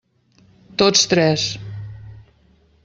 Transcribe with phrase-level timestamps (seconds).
[0.81, 1.47] Tots tres.